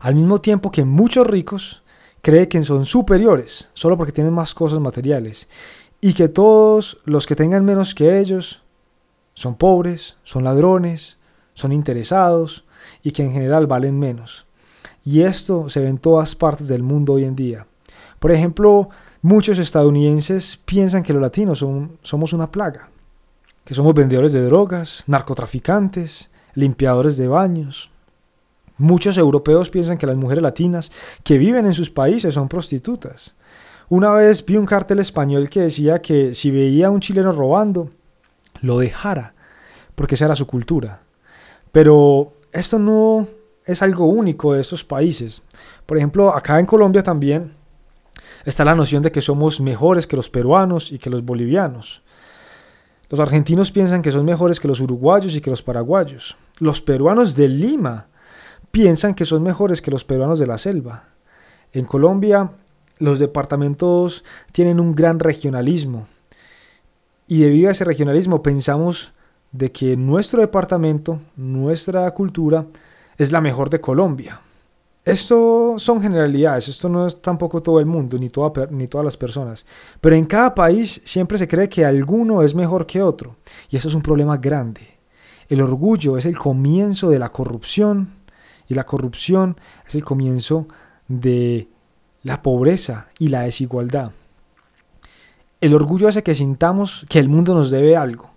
Al 0.00 0.14
mismo 0.14 0.40
tiempo 0.40 0.70
que 0.70 0.84
muchos 0.84 1.26
ricos 1.26 1.82
creen 2.22 2.48
que 2.48 2.64
son 2.64 2.84
superiores 2.86 3.70
solo 3.74 3.96
porque 3.96 4.12
tienen 4.12 4.32
más 4.32 4.54
cosas 4.54 4.80
materiales 4.80 5.48
y 6.00 6.14
que 6.14 6.28
todos 6.28 6.98
los 7.04 7.26
que 7.26 7.36
tengan 7.36 7.64
menos 7.64 7.94
que 7.94 8.18
ellos 8.18 8.62
son 9.34 9.56
pobres, 9.56 10.16
son 10.24 10.44
ladrones, 10.44 11.18
son 11.54 11.72
interesados 11.72 12.64
y 13.02 13.12
que 13.12 13.22
en 13.24 13.32
general 13.32 13.66
valen 13.66 13.98
menos. 13.98 14.46
Y 15.04 15.22
esto 15.22 15.70
se 15.70 15.80
ve 15.80 15.88
en 15.88 15.98
todas 15.98 16.34
partes 16.34 16.68
del 16.68 16.82
mundo 16.82 17.14
hoy 17.14 17.24
en 17.24 17.34
día. 17.34 17.66
Por 18.18 18.32
ejemplo, 18.32 18.90
muchos 19.22 19.58
estadounidenses 19.58 20.58
piensan 20.64 21.02
que 21.02 21.12
los 21.12 21.22
latinos 21.22 21.60
son, 21.60 21.98
somos 22.02 22.32
una 22.32 22.50
plaga, 22.50 22.90
que 23.64 23.74
somos 23.74 23.94
vendedores 23.94 24.32
de 24.32 24.42
drogas, 24.44 25.04
narcotraficantes, 25.06 26.30
limpiadores 26.54 27.16
de 27.16 27.28
baños. 27.28 27.90
Muchos 28.78 29.18
europeos 29.18 29.70
piensan 29.70 29.98
que 29.98 30.06
las 30.06 30.16
mujeres 30.16 30.42
latinas 30.42 30.92
que 31.24 31.36
viven 31.36 31.66
en 31.66 31.74
sus 31.74 31.90
países 31.90 32.34
son 32.34 32.48
prostitutas. 32.48 33.34
Una 33.88 34.12
vez 34.12 34.44
vi 34.44 34.56
un 34.56 34.66
cartel 34.66 35.00
español 35.00 35.50
que 35.50 35.60
decía 35.60 36.00
que 36.00 36.34
si 36.34 36.50
veía 36.50 36.86
a 36.86 36.90
un 36.90 37.00
chileno 37.00 37.32
robando, 37.32 37.90
lo 38.60 38.78
dejara, 38.78 39.34
porque 39.94 40.14
esa 40.14 40.26
era 40.26 40.34
su 40.36 40.46
cultura. 40.46 41.00
Pero 41.72 42.34
esto 42.52 42.78
no 42.78 43.26
es 43.64 43.82
algo 43.82 44.06
único 44.06 44.54
de 44.54 44.60
estos 44.60 44.84
países. 44.84 45.42
Por 45.84 45.96
ejemplo, 45.96 46.34
acá 46.34 46.60
en 46.60 46.66
Colombia 46.66 47.02
también 47.02 47.54
está 48.44 48.64
la 48.64 48.74
noción 48.74 49.02
de 49.02 49.10
que 49.10 49.20
somos 49.20 49.60
mejores 49.60 50.06
que 50.06 50.16
los 50.16 50.30
peruanos 50.30 50.92
y 50.92 50.98
que 50.98 51.10
los 51.10 51.24
bolivianos. 51.24 52.02
Los 53.10 53.20
argentinos 53.20 53.70
piensan 53.70 54.02
que 54.02 54.12
son 54.12 54.24
mejores 54.24 54.60
que 54.60 54.68
los 54.68 54.80
uruguayos 54.80 55.34
y 55.34 55.40
que 55.40 55.50
los 55.50 55.62
paraguayos. 55.62 56.36
Los 56.60 56.82
peruanos 56.82 57.34
de 57.34 57.48
Lima 57.48 58.06
piensan 58.70 59.14
que 59.14 59.24
son 59.24 59.42
mejores 59.42 59.82
que 59.82 59.90
los 59.90 60.04
peruanos 60.04 60.38
de 60.38 60.46
la 60.46 60.58
selva. 60.58 61.04
En 61.72 61.84
Colombia, 61.84 62.50
los 62.98 63.18
departamentos 63.18 64.24
tienen 64.52 64.80
un 64.80 64.94
gran 64.94 65.18
regionalismo. 65.18 66.06
Y 67.26 67.40
debido 67.40 67.68
a 67.68 67.72
ese 67.72 67.84
regionalismo 67.84 68.42
pensamos 68.42 69.12
de 69.52 69.70
que 69.72 69.96
nuestro 69.96 70.40
departamento, 70.40 71.20
nuestra 71.36 72.10
cultura, 72.12 72.66
es 73.16 73.32
la 73.32 73.40
mejor 73.40 73.70
de 73.70 73.80
Colombia. 73.80 74.40
Esto 75.04 75.76
son 75.78 76.02
generalidades, 76.02 76.68
esto 76.68 76.88
no 76.88 77.06
es 77.06 77.22
tampoco 77.22 77.62
todo 77.62 77.80
el 77.80 77.86
mundo, 77.86 78.18
ni, 78.18 78.30
ni 78.70 78.88
todas 78.88 79.04
las 79.04 79.16
personas. 79.16 79.64
Pero 80.00 80.16
en 80.16 80.26
cada 80.26 80.54
país 80.54 81.00
siempre 81.04 81.38
se 81.38 81.48
cree 81.48 81.68
que 81.68 81.84
alguno 81.84 82.42
es 82.42 82.54
mejor 82.54 82.84
que 82.84 83.00
otro. 83.00 83.36
Y 83.70 83.76
eso 83.76 83.88
es 83.88 83.94
un 83.94 84.02
problema 84.02 84.36
grande. 84.36 84.98
El 85.48 85.62
orgullo 85.62 86.18
es 86.18 86.26
el 86.26 86.36
comienzo 86.36 87.08
de 87.08 87.18
la 87.18 87.30
corrupción 87.30 88.17
y 88.68 88.74
la 88.74 88.84
corrupción 88.84 89.56
es 89.86 89.94
el 89.94 90.04
comienzo 90.04 90.68
de 91.08 91.68
la 92.22 92.42
pobreza 92.42 93.08
y 93.18 93.28
la 93.28 93.42
desigualdad. 93.42 94.12
El 95.60 95.74
orgullo 95.74 96.06
hace 96.06 96.22
que 96.22 96.34
sintamos 96.34 97.04
que 97.08 97.18
el 97.18 97.28
mundo 97.28 97.54
nos 97.54 97.70
debe 97.70 97.96
algo. 97.96 98.30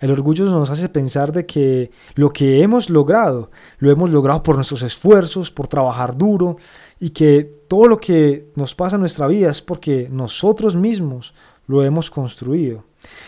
El 0.00 0.10
orgullo 0.10 0.46
nos 0.46 0.70
hace 0.70 0.88
pensar 0.88 1.30
de 1.30 1.46
que 1.46 1.92
lo 2.16 2.32
que 2.32 2.62
hemos 2.62 2.90
logrado, 2.90 3.52
lo 3.78 3.88
hemos 3.88 4.10
logrado 4.10 4.42
por 4.42 4.56
nuestros 4.56 4.82
esfuerzos, 4.82 5.52
por 5.52 5.68
trabajar 5.68 6.18
duro, 6.18 6.56
y 6.98 7.10
que 7.10 7.44
todo 7.68 7.86
lo 7.86 8.00
que 8.00 8.50
nos 8.56 8.74
pasa 8.74 8.96
en 8.96 9.00
nuestra 9.00 9.28
vida 9.28 9.48
es 9.48 9.62
porque 9.62 10.08
nosotros 10.10 10.74
mismos 10.74 11.34
lo 11.68 11.84
hemos 11.84 12.10
construido. 12.10 12.84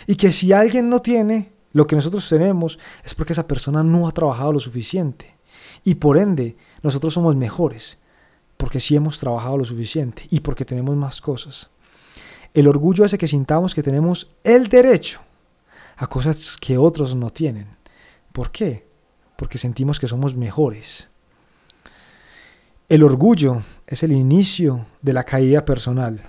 Y 0.09 0.17
que 0.17 0.33
si 0.33 0.53
alguien 0.53 0.89
no 0.89 1.01
tiene 1.01 1.53
lo 1.73 1.87
que 1.87 1.95
nosotros 1.95 2.29
tenemos, 2.29 2.79
es 3.05 3.15
porque 3.15 3.35
esa 3.35 3.47
persona 3.47 3.85
no 3.85 4.09
ha 4.09 4.13
trabajado 4.13 4.53
lo 4.53 4.61
suficiente. 4.61 5.34
Y 5.83 5.97
por 5.97 6.17
ende, 6.19 6.57
nosotros 6.83 7.15
somos 7.15 7.35
mejores, 7.37 7.99
porque 8.57 8.81
sí 8.81 8.95
hemos 8.95 9.19
trabajado 9.19 9.59
lo 9.59 9.65
suficiente 9.65 10.27
y 10.31 10.41
porque 10.41 10.65
tenemos 10.65 10.97
más 10.97 11.21
cosas. 11.21 11.71
El 12.53 12.69
orgullo 12.69 13.05
hace 13.05 13.19
que 13.19 13.27
sintamos 13.27 13.75
que 13.75 13.83
tenemos 13.83 14.31
el 14.45 14.69
derecho 14.69 15.21
a 15.97 16.07
cosas 16.07 16.57
que 16.57 16.79
otros 16.79 17.17
no 17.17 17.31
tienen. 17.31 17.67
¿Por 18.33 18.51
qué? 18.51 18.87
Porque 19.37 19.59
sentimos 19.59 19.99
que 19.99 20.07
somos 20.07 20.37
mejores. 20.37 21.09
El 22.89 23.03
orgullo 23.03 23.63
es 23.87 24.03
el 24.03 24.13
inicio 24.13 24.87
de 25.03 25.13
la 25.13 25.25
caída 25.25 25.65
personal 25.65 26.21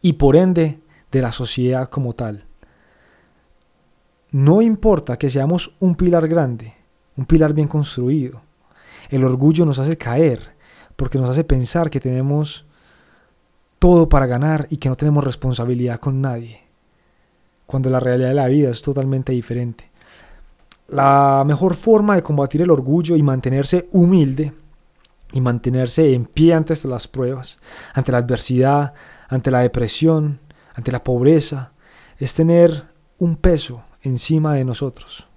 y 0.00 0.14
por 0.14 0.34
ende 0.34 0.80
de 1.12 1.22
la 1.22 1.30
sociedad 1.30 1.88
como 1.88 2.14
tal. 2.14 2.46
No 4.30 4.60
importa 4.60 5.16
que 5.16 5.30
seamos 5.30 5.74
un 5.78 5.94
pilar 5.94 6.28
grande, 6.28 6.74
un 7.16 7.26
pilar 7.26 7.52
bien 7.52 7.68
construido. 7.68 8.42
El 9.08 9.24
orgullo 9.24 9.64
nos 9.64 9.78
hace 9.78 9.96
caer 9.96 10.54
porque 10.96 11.18
nos 11.18 11.30
hace 11.30 11.44
pensar 11.44 11.90
que 11.90 12.00
tenemos 12.00 12.66
todo 13.78 14.08
para 14.08 14.26
ganar 14.26 14.66
y 14.70 14.78
que 14.78 14.88
no 14.88 14.96
tenemos 14.96 15.24
responsabilidad 15.24 16.00
con 16.00 16.20
nadie 16.20 16.68
cuando 17.66 17.90
la 17.90 18.00
realidad 18.00 18.30
de 18.30 18.34
la 18.34 18.48
vida 18.48 18.70
es 18.70 18.80
totalmente 18.80 19.32
diferente. 19.32 19.90
La 20.88 21.44
mejor 21.46 21.74
forma 21.74 22.14
de 22.14 22.22
combatir 22.22 22.62
el 22.62 22.70
orgullo 22.70 23.14
y 23.14 23.22
mantenerse 23.22 23.88
humilde 23.92 24.54
y 25.32 25.42
mantenerse 25.42 26.14
en 26.14 26.24
pie 26.24 26.54
ante 26.54 26.74
las 26.88 27.06
pruebas, 27.06 27.58
ante 27.92 28.10
la 28.10 28.18
adversidad, 28.18 28.94
ante 29.28 29.50
la 29.50 29.60
depresión, 29.60 30.40
ante 30.74 30.90
la 30.90 31.04
pobreza, 31.04 31.72
es 32.16 32.34
tener 32.34 32.86
un 33.18 33.36
peso 33.36 33.84
encima 34.00 34.54
de 34.54 34.64
nosotros. 34.64 35.28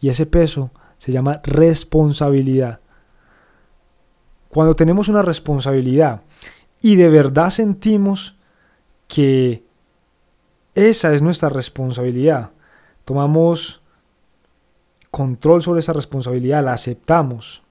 Y 0.00 0.08
ese 0.08 0.26
peso 0.26 0.70
se 1.00 1.12
llama 1.12 1.40
responsabilidad. 1.42 2.80
Cuando 4.50 4.76
tenemos 4.76 5.08
una 5.08 5.22
responsabilidad 5.22 6.20
y 6.82 6.96
de 6.96 7.08
verdad 7.08 7.48
sentimos 7.48 8.36
que 9.08 9.64
esa 10.74 11.14
es 11.14 11.22
nuestra 11.22 11.48
responsabilidad. 11.48 12.50
Tomamos 13.06 13.80
control 15.10 15.62
sobre 15.62 15.80
esa 15.80 15.94
responsabilidad, 15.94 16.62
la 16.62 16.74
aceptamos 16.74 17.62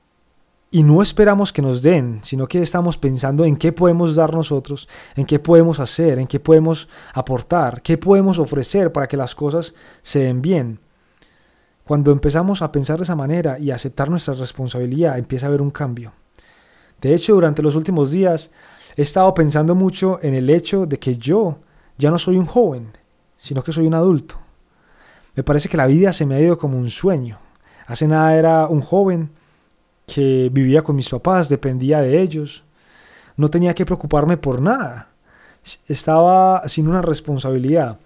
y 0.71 0.81
no 0.81 1.03
esperamos 1.03 1.53
que 1.53 1.61
nos 1.61 1.83
den, 1.83 2.21
sino 2.23 2.47
que 2.47 2.63
estamos 2.63 2.97
pensando 2.97 3.45
en 3.45 3.57
qué 3.57 3.71
podemos 3.71 4.15
dar 4.15 4.33
nosotros, 4.33 4.89
en 5.15 5.27
qué 5.27 5.37
podemos 5.37 5.79
hacer, 5.79 6.17
en 6.17 6.25
qué 6.25 6.39
podemos 6.39 6.89
aportar, 7.13 7.83
qué 7.83 7.99
podemos 7.99 8.39
ofrecer 8.39 8.91
para 8.91 9.07
que 9.07 9.17
las 9.17 9.35
cosas 9.35 9.75
se 10.01 10.19
den 10.19 10.41
bien. 10.41 10.79
Cuando 11.89 12.11
empezamos 12.11 12.61
a 12.61 12.71
pensar 12.71 12.97
de 12.97 13.03
esa 13.03 13.15
manera 13.15 13.57
y 13.57 13.71
a 13.71 13.75
aceptar 13.75 14.11
nuestra 14.11 14.35
responsabilidad, 14.35 15.17
empieza 15.17 15.47
a 15.47 15.49
haber 15.49 15.63
un 15.63 15.71
cambio. 15.71 16.13
De 17.01 17.15
hecho, 17.15 17.33
durante 17.33 17.63
los 17.63 17.73
últimos 17.73 18.11
días 18.11 18.51
he 18.95 19.01
estado 19.01 19.33
pensando 19.33 19.73
mucho 19.73 20.19
en 20.21 20.35
el 20.35 20.51
hecho 20.51 20.85
de 20.85 20.99
que 20.99 21.17
yo 21.17 21.57
ya 21.97 22.11
no 22.11 22.19
soy 22.19 22.37
un 22.37 22.45
joven, 22.45 22.91
sino 23.37 23.63
que 23.63 23.71
soy 23.71 23.87
un 23.87 23.95
adulto. 23.95 24.35
Me 25.33 25.41
parece 25.41 25.67
que 25.67 25.77
la 25.77 25.87
vida 25.87 26.13
se 26.13 26.27
me 26.27 26.35
ha 26.35 26.39
ido 26.39 26.59
como 26.59 26.77
un 26.77 26.91
sueño. 26.91 27.39
Hace 27.87 28.07
nada 28.07 28.35
era 28.35 28.67
un 28.67 28.81
joven 28.81 29.31
que 30.05 30.51
vivía 30.53 30.83
con 30.83 30.95
mis 30.95 31.09
papás, 31.09 31.49
dependía 31.49 32.01
de 32.01 32.21
ellos, 32.21 32.65
no 33.35 33.49
tenía 33.49 33.73
que 33.73 33.87
preocuparme 33.87 34.37
por 34.37 34.61
nada, 34.61 35.09
estaba 35.87 36.67
sin 36.67 36.87
una 36.87 37.01
responsabilidad, 37.01 37.97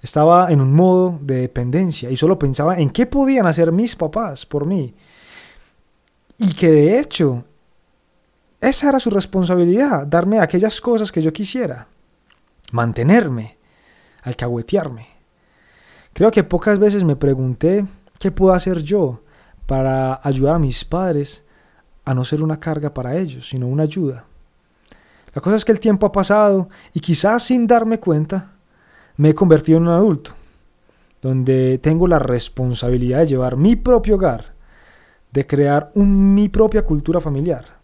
estaba 0.00 0.50
en 0.52 0.60
un 0.60 0.72
modo 0.72 1.18
de 1.22 1.40
dependencia 1.40 2.10
y 2.10 2.16
solo 2.16 2.38
pensaba 2.38 2.78
en 2.78 2.90
qué 2.90 3.06
podían 3.06 3.46
hacer 3.46 3.72
mis 3.72 3.96
papás 3.96 4.46
por 4.46 4.66
mí. 4.66 4.94
Y 6.38 6.52
que 6.54 6.70
de 6.70 7.00
hecho, 7.00 7.44
esa 8.60 8.90
era 8.90 9.00
su 9.00 9.10
responsabilidad, 9.10 10.06
darme 10.06 10.38
aquellas 10.38 10.80
cosas 10.80 11.10
que 11.10 11.22
yo 11.22 11.32
quisiera 11.32 11.88
mantenerme, 12.72 13.56
alcahuetearme. 14.22 15.06
Creo 16.12 16.30
que 16.30 16.44
pocas 16.44 16.78
veces 16.78 17.04
me 17.04 17.16
pregunté 17.16 17.86
qué 18.18 18.30
puedo 18.30 18.52
hacer 18.52 18.82
yo 18.82 19.22
para 19.66 20.20
ayudar 20.22 20.56
a 20.56 20.58
mis 20.58 20.84
padres 20.84 21.44
a 22.04 22.14
no 22.14 22.24
ser 22.24 22.42
una 22.42 22.58
carga 22.58 22.92
para 22.92 23.16
ellos, 23.16 23.48
sino 23.48 23.66
una 23.66 23.84
ayuda. 23.84 24.26
La 25.34 25.42
cosa 25.42 25.56
es 25.56 25.64
que 25.64 25.72
el 25.72 25.80
tiempo 25.80 26.06
ha 26.06 26.12
pasado 26.12 26.68
y 26.94 27.00
quizás 27.00 27.44
sin 27.44 27.66
darme 27.66 28.00
cuenta 28.00 28.57
me 29.18 29.30
he 29.30 29.34
convertido 29.34 29.78
en 29.78 29.84
un 29.84 29.92
adulto, 29.92 30.30
donde 31.20 31.78
tengo 31.78 32.06
la 32.06 32.20
responsabilidad 32.20 33.18
de 33.18 33.26
llevar 33.26 33.56
mi 33.56 33.76
propio 33.76 34.14
hogar, 34.14 34.54
de 35.32 35.46
crear 35.46 35.90
mi 35.94 36.48
propia 36.48 36.82
cultura 36.82 37.20
familiar, 37.20 37.78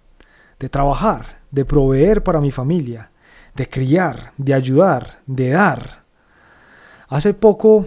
de 0.60 0.68
trabajar, 0.68 1.40
de 1.50 1.64
proveer 1.64 2.22
para 2.22 2.40
mi 2.40 2.52
familia, 2.52 3.10
de 3.56 3.68
criar, 3.68 4.32
de 4.38 4.54
ayudar, 4.54 5.22
de 5.26 5.50
dar. 5.50 6.04
Hace 7.08 7.34
poco, 7.34 7.84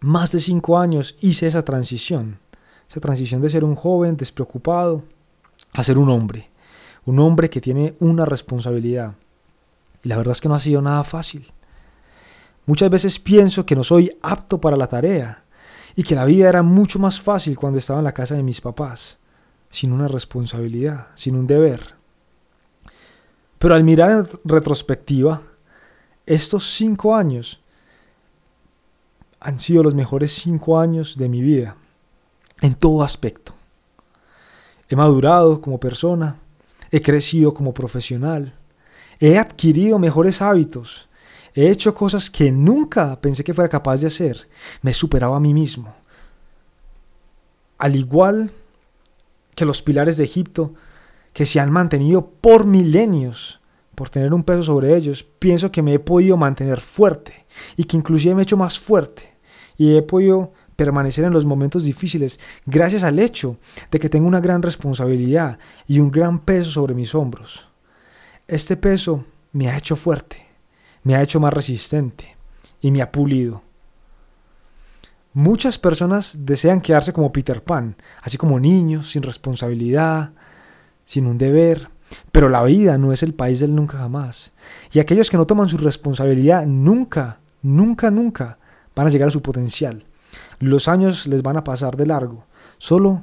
más 0.00 0.32
de 0.32 0.40
cinco 0.40 0.78
años, 0.78 1.16
hice 1.20 1.46
esa 1.46 1.64
transición. 1.64 2.38
Esa 2.88 3.00
transición 3.00 3.42
de 3.42 3.50
ser 3.50 3.62
un 3.62 3.74
joven 3.74 4.16
despreocupado 4.16 5.04
a 5.74 5.84
ser 5.84 5.98
un 5.98 6.08
hombre. 6.08 6.50
Un 7.04 7.18
hombre 7.18 7.50
que 7.50 7.60
tiene 7.60 7.94
una 8.00 8.24
responsabilidad. 8.24 9.14
Y 10.02 10.08
la 10.08 10.16
verdad 10.16 10.32
es 10.32 10.40
que 10.40 10.48
no 10.48 10.54
ha 10.54 10.60
sido 10.60 10.80
nada 10.80 11.04
fácil. 11.04 11.46
Muchas 12.66 12.90
veces 12.90 13.18
pienso 13.18 13.66
que 13.66 13.76
no 13.76 13.84
soy 13.84 14.16
apto 14.22 14.60
para 14.60 14.76
la 14.76 14.86
tarea. 14.86 15.44
y 15.96 16.02
que 16.02 16.14
la 16.14 16.24
vida 16.24 16.48
era 16.48 16.62
mucho 16.62 16.98
más 16.98 17.20
fácil 17.20 17.56
cuando 17.56 17.78
estaba 17.78 18.00
en 18.00 18.04
la 18.04 18.14
casa 18.14 18.34
de 18.34 18.42
mis 18.42 18.60
papás, 18.60 19.18
sin 19.70 19.92
una 19.92 20.08
responsabilidad, 20.08 21.08
sin 21.14 21.36
un 21.36 21.46
deber. 21.46 21.94
Pero 23.58 23.74
al 23.74 23.84
mirar 23.84 24.10
en 24.10 24.26
retrospectiva, 24.44 25.40
estos 26.26 26.74
cinco 26.74 27.14
años 27.14 27.60
han 29.40 29.58
sido 29.58 29.82
los 29.82 29.94
mejores 29.94 30.32
cinco 30.32 30.78
años 30.78 31.16
de 31.16 31.28
mi 31.28 31.42
vida, 31.42 31.76
en 32.60 32.74
todo 32.74 33.02
aspecto. 33.02 33.52
He 34.88 34.96
madurado 34.96 35.60
como 35.60 35.78
persona, 35.78 36.38
he 36.90 37.02
crecido 37.02 37.54
como 37.54 37.72
profesional, 37.72 38.54
he 39.20 39.38
adquirido 39.38 39.98
mejores 39.98 40.42
hábitos, 40.42 41.08
he 41.54 41.70
hecho 41.70 41.94
cosas 41.94 42.30
que 42.30 42.50
nunca 42.50 43.20
pensé 43.20 43.44
que 43.44 43.54
fuera 43.54 43.68
capaz 43.68 44.00
de 44.00 44.08
hacer, 44.08 44.48
me 44.82 44.90
he 44.90 44.94
superado 44.94 45.34
a 45.34 45.40
mí 45.40 45.54
mismo. 45.54 45.94
Al 47.78 47.96
igual 47.96 48.50
que 49.54 49.64
los 49.64 49.82
pilares 49.82 50.16
de 50.16 50.24
Egipto, 50.24 50.74
que 51.32 51.46
se 51.46 51.60
han 51.60 51.70
mantenido 51.70 52.26
por 52.40 52.66
milenios, 52.66 53.60
por 53.94 54.10
tener 54.10 54.34
un 54.34 54.42
peso 54.42 54.62
sobre 54.62 54.96
ellos, 54.96 55.22
pienso 55.22 55.70
que 55.70 55.82
me 55.82 55.94
he 55.94 55.98
podido 55.98 56.36
mantener 56.36 56.80
fuerte 56.80 57.46
y 57.76 57.84
que 57.84 57.96
inclusive 57.96 58.34
me 58.34 58.42
he 58.42 58.44
hecho 58.44 58.56
más 58.56 58.78
fuerte 58.78 59.34
y 59.76 59.96
he 59.96 60.02
podido 60.02 60.52
permanecer 60.76 61.24
en 61.24 61.32
los 61.32 61.46
momentos 61.46 61.84
difíciles 61.84 62.40
gracias 62.66 63.04
al 63.04 63.18
hecho 63.18 63.58
de 63.90 63.98
que 63.98 64.08
tengo 64.08 64.26
una 64.26 64.40
gran 64.40 64.62
responsabilidad 64.62 65.58
y 65.86 66.00
un 66.00 66.10
gran 66.10 66.40
peso 66.40 66.70
sobre 66.70 66.94
mis 66.94 67.14
hombros. 67.14 67.68
Este 68.48 68.76
peso 68.76 69.24
me 69.52 69.70
ha 69.70 69.78
hecho 69.78 69.96
fuerte, 69.96 70.43
me 71.04 71.14
ha 71.14 71.22
hecho 71.22 71.38
más 71.38 71.52
resistente 71.52 72.36
y 72.80 72.90
me 72.90 73.00
ha 73.00 73.12
pulido. 73.12 73.62
Muchas 75.32 75.78
personas 75.78 76.38
desean 76.40 76.80
quedarse 76.80 77.12
como 77.12 77.32
Peter 77.32 77.62
Pan, 77.62 77.96
así 78.22 78.36
como 78.36 78.60
niños, 78.60 79.10
sin 79.10 79.22
responsabilidad, 79.22 80.32
sin 81.04 81.26
un 81.26 81.38
deber, 81.38 81.90
pero 82.32 82.48
la 82.48 82.62
vida 82.62 82.98
no 82.98 83.12
es 83.12 83.22
el 83.22 83.34
país 83.34 83.60
del 83.60 83.74
nunca 83.74 83.98
jamás. 83.98 84.52
Y 84.92 85.00
aquellos 85.00 85.30
que 85.30 85.36
no 85.36 85.46
toman 85.46 85.68
su 85.68 85.76
responsabilidad 85.76 86.66
nunca, 86.66 87.40
nunca, 87.62 88.10
nunca 88.10 88.58
van 88.94 89.06
a 89.06 89.10
llegar 89.10 89.28
a 89.28 89.32
su 89.32 89.42
potencial. 89.42 90.04
Los 90.60 90.88
años 90.88 91.26
les 91.26 91.42
van 91.42 91.56
a 91.56 91.64
pasar 91.64 91.96
de 91.96 92.06
largo, 92.06 92.46
solo 92.78 93.22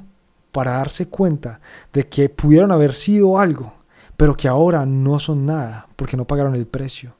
para 0.52 0.72
darse 0.72 1.08
cuenta 1.08 1.60
de 1.92 2.08
que 2.08 2.28
pudieron 2.28 2.72
haber 2.72 2.92
sido 2.92 3.38
algo, 3.38 3.72
pero 4.16 4.36
que 4.36 4.48
ahora 4.48 4.84
no 4.84 5.18
son 5.18 5.46
nada 5.46 5.88
porque 5.96 6.16
no 6.16 6.26
pagaron 6.26 6.54
el 6.54 6.66
precio. 6.66 7.14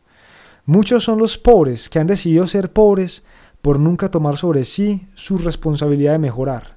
Muchos 0.64 1.04
son 1.04 1.18
los 1.18 1.36
pobres 1.38 1.88
que 1.88 1.98
han 1.98 2.06
decidido 2.06 2.46
ser 2.46 2.72
pobres 2.72 3.24
por 3.62 3.78
nunca 3.78 4.10
tomar 4.10 4.36
sobre 4.36 4.64
sí 4.64 5.08
su 5.14 5.38
responsabilidad 5.38 6.12
de 6.12 6.18
mejorar, 6.18 6.76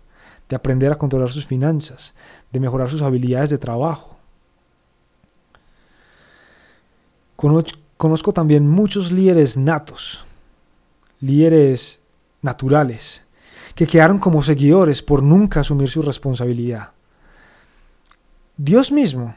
de 0.50 0.56
aprender 0.56 0.92
a 0.92 0.98
controlar 0.98 1.30
sus 1.30 1.46
finanzas, 1.46 2.14
de 2.52 2.60
mejorar 2.60 2.90
sus 2.90 3.02
habilidades 3.02 3.50
de 3.50 3.58
trabajo. 3.58 4.18
Conozco 7.36 8.34
también 8.34 8.68
muchos 8.68 9.12
líderes 9.12 9.58
natos, 9.58 10.26
líderes 11.20 12.00
naturales, 12.42 13.24
que 13.76 13.88
quedaron 13.88 14.20
como 14.20 14.42
seguidores 14.42 15.02
por 15.02 15.22
nunca 15.22 15.60
asumir 15.60 15.90
su 15.90 16.02
responsabilidad. 16.02 16.92
Dios 18.58 18.92
mismo, 18.92 19.36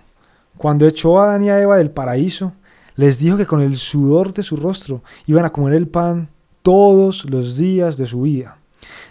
cuando 0.57 0.87
echó 0.87 1.19
a 1.19 1.25
Adán 1.25 1.45
y 1.45 1.51
a 1.51 1.61
Eva 1.61 1.77
del 1.77 1.91
paraíso, 1.91 2.53
les 2.99 3.21
dijo 3.21 3.37
que 3.37 3.47
con 3.47 3.61
el 3.61 3.77
sudor 3.77 4.35
de 4.35 4.43
su 4.43 4.57
rostro 4.57 5.05
iban 5.27 5.45
a 5.45 5.51
comer 5.51 5.75
el 5.75 5.87
pan 5.87 6.31
todos 6.63 7.31
los 7.31 7.57
días 7.57 7.97
de 7.97 8.07
su 8.07 8.23
vida. 8.23 8.59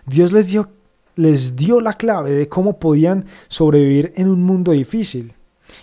Dios 0.06 0.34
les 0.34 0.48
dio, 0.48 0.70
les 1.16 1.56
dio 1.56 1.80
la 1.80 1.94
clave 1.94 2.32
de 2.32 2.50
cómo 2.50 2.80
podían 2.80 3.26
sobrevivir 3.48 4.12
en 4.18 4.28
un 4.28 4.44
mundo 4.44 4.74
difícil. 4.74 5.36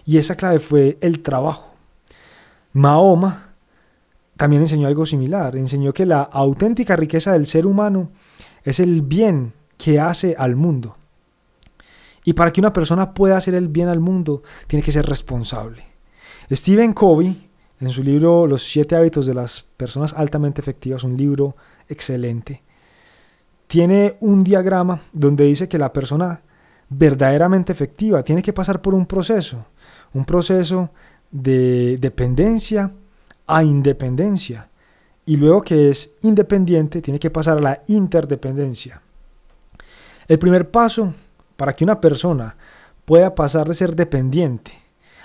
Y 0.05 0.19
esa 0.19 0.37
clave 0.37 0.59
fue 0.59 0.99
el 1.01 1.23
trabajo. 1.23 1.75
Mahoma 2.75 3.55
también 4.37 4.61
enseñó 4.61 4.87
algo 4.87 5.07
similar. 5.07 5.57
Enseñó 5.57 5.95
que 5.95 6.05
la 6.05 6.21
auténtica 6.21 6.97
riqueza 6.97 7.33
del 7.33 7.47
ser 7.47 7.67
humano 7.67 8.11
es 8.64 8.81
el 8.81 9.01
bien 9.01 9.55
que 9.79 9.99
hace 9.99 10.37
al 10.37 10.57
mundo. 10.57 10.99
Y 12.23 12.35
para 12.35 12.53
que 12.53 12.61
una 12.61 12.75
persona 12.75 13.14
pueda 13.14 13.38
hacer 13.38 13.55
el 13.55 13.69
bien 13.69 13.88
al 13.88 14.01
mundo, 14.01 14.43
tiene 14.67 14.83
que 14.83 14.93
ser 14.93 15.07
responsable. 15.07 15.85
Stephen 16.51 16.93
Covey, 16.93 17.49
en 17.81 17.91
su 17.91 18.03
libro 18.03 18.47
Los 18.47 18.63
siete 18.63 18.97
hábitos 18.97 19.27
de 19.27 19.35
las 19.35 19.65
personas 19.77 20.13
altamente 20.15 20.61
efectivas, 20.61 21.05
un 21.05 21.17
libro 21.17 21.57
excelente, 21.89 22.63
tiene 23.67 24.17
un 24.21 24.45
diagrama 24.45 25.01
donde 25.13 25.45
dice 25.45 25.69
que 25.69 25.79
la 25.79 25.93
persona 25.93 26.41
verdaderamente 26.89 27.73
efectiva 27.73 28.23
tiene 28.23 28.43
que 28.43 28.53
pasar 28.53 28.81
por 28.81 28.95
un 28.95 29.07
proceso, 29.07 29.67
un 30.13 30.25
proceso 30.25 30.91
de 31.31 31.97
dependencia 31.99 32.93
a 33.47 33.65
independencia. 33.65 34.69
Y 35.27 35.37
luego 35.37 35.63
que 35.63 35.91
es 35.91 36.13
independiente, 36.23 37.01
tiene 37.01 37.19
que 37.19 37.31
pasar 37.31 37.59
a 37.59 37.63
la 37.63 37.83
interdependencia. 37.87 39.01
El 40.29 40.39
primer 40.39 40.71
paso 40.71 41.15
para 41.57 41.75
que 41.75 41.85
una 41.85 42.01
persona 42.01 42.57
pueda 43.05 43.35
pasar 43.35 43.67
de 43.67 43.75
ser 43.75 43.97
dependiente 43.97 44.84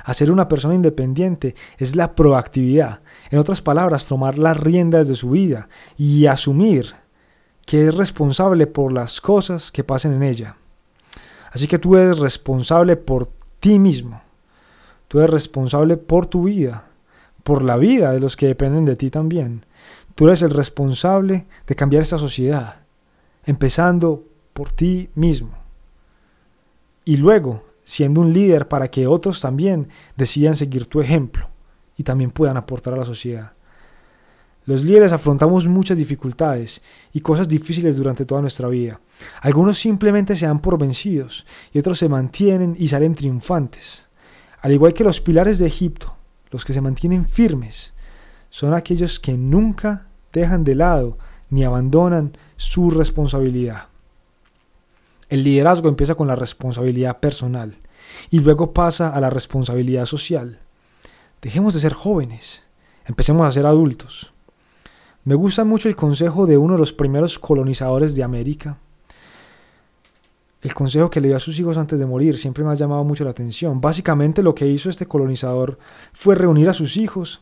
a 0.10 0.32
una 0.32 0.48
persona 0.48 0.76
independiente 0.76 1.56
es 1.78 1.96
la 1.96 2.16
proactividad. 2.16 3.02
En 3.30 3.40
otras 3.40 3.62
palabras, 3.62 4.06
tomar 4.06 4.38
las 4.38 4.58
riendas 4.58 5.08
de 5.08 5.16
su 5.16 5.32
vida 5.32 5.70
y 5.98 6.26
asumir 6.26 6.94
que 7.66 7.88
es 7.88 7.96
responsable 7.96 8.68
por 8.68 8.92
las 8.92 9.22
cosas 9.22 9.72
que 9.72 9.84
pasen 9.84 10.14
en 10.14 10.24
ella. 10.24 10.58
Así 11.52 11.68
que 11.68 11.80
tú 11.80 11.96
eres 11.96 12.20
responsable 12.20 12.96
por 12.96 13.30
ti 13.60 13.80
mismo. 13.80 14.22
Tú 15.08 15.20
eres 15.20 15.32
responsable 15.32 15.98
por 15.98 16.28
tu 16.28 16.44
vida 16.44 16.90
por 17.50 17.64
la 17.64 17.78
vida 17.78 18.12
de 18.12 18.20
los 18.20 18.38
que 18.38 18.46
dependen 18.46 18.86
de 18.86 18.96
ti 18.96 19.10
también. 19.10 19.66
Tú 20.14 20.28
eres 20.28 20.44
el 20.44 20.52
responsable 20.52 21.48
de 21.66 21.76
cambiar 21.76 22.04
esta 22.04 22.20
sociedad, 22.20 22.82
empezando 23.44 24.24
por 24.54 24.72
ti 24.72 25.10
mismo. 25.16 25.50
Y 27.06 27.18
luego, 27.18 27.64
siendo 27.90 28.22
un 28.22 28.32
líder 28.32 28.68
para 28.68 28.88
que 28.92 29.08
otros 29.08 29.42
también 29.42 29.88
decidan 30.16 30.56
seguir 30.56 30.86
tu 30.86 31.02
ejemplo 31.02 31.50
y 31.98 32.04
también 32.04 32.30
puedan 32.30 32.56
aportar 32.56 32.94
a 32.94 32.98
la 32.98 33.04
sociedad. 33.04 33.54
Los 34.66 34.84
líderes 34.84 35.12
afrontamos 35.12 35.66
muchas 35.66 35.98
dificultades 35.98 36.84
y 37.14 37.22
cosas 37.22 37.48
difíciles 37.48 37.98
durante 37.98 38.26
toda 38.26 38.42
nuestra 38.42 38.68
vida. 38.68 39.02
Algunos 39.42 39.80
simplemente 39.80 40.36
se 40.36 40.46
dan 40.46 40.60
por 40.60 40.78
vencidos 40.78 41.48
y 41.74 41.80
otros 41.80 41.98
se 41.98 42.08
mantienen 42.08 42.76
y 42.78 42.90
salen 42.90 43.16
triunfantes. 43.16 44.08
Al 44.62 44.72
igual 44.72 44.94
que 44.94 45.04
los 45.04 45.20
pilares 45.20 45.58
de 45.58 45.66
Egipto, 45.66 46.16
los 46.52 46.66
que 46.66 46.74
se 46.74 46.82
mantienen 46.82 47.26
firmes, 47.26 47.94
son 48.52 48.76
aquellos 48.76 49.20
que 49.20 49.36
nunca 49.36 50.10
dejan 50.32 50.64
de 50.64 50.76
lado 50.76 51.18
ni 51.50 51.64
abandonan 51.64 52.38
su 52.56 52.92
responsabilidad. 52.92 53.89
El 55.30 55.44
liderazgo 55.44 55.90
empieza 55.90 56.16
con 56.16 56.28
la 56.28 56.36
responsabilidad 56.36 57.20
personal 57.20 57.76
y 58.30 58.40
luego 58.40 58.74
pasa 58.74 59.14
a 59.14 59.22
la 59.22 59.30
responsabilidad 59.30 60.06
social. 60.06 60.60
Dejemos 61.42 61.74
de 61.74 61.80
ser 61.80 61.94
jóvenes, 61.94 62.64
empecemos 63.06 63.48
a 63.48 63.52
ser 63.52 63.66
adultos. 63.66 64.34
Me 65.24 65.36
gusta 65.36 65.64
mucho 65.64 65.88
el 65.88 65.96
consejo 65.96 66.46
de 66.46 66.58
uno 66.58 66.74
de 66.74 66.80
los 66.80 66.94
primeros 66.94 67.38
colonizadores 67.40 68.16
de 68.16 68.24
América, 68.24 68.78
el 70.62 70.74
consejo 70.74 71.10
que 71.10 71.22
le 71.22 71.30
dio 71.30 71.38
a 71.38 71.40
sus 71.40 71.58
hijos 71.60 71.78
antes 71.78 71.98
de 71.98 72.06
morir 72.06 72.38
siempre 72.38 72.64
me 72.64 72.72
ha 72.72 72.76
llamado 72.76 73.04
mucho 73.06 73.24
la 73.24 73.30
atención. 73.30 73.80
Básicamente 73.80 74.44
lo 74.44 74.56
que 74.56 74.68
hizo 74.68 74.90
este 74.90 75.06
colonizador 75.06 75.80
fue 76.12 76.36
reunir 76.36 76.68
a 76.68 76.74
sus 76.74 76.98
hijos 76.98 77.42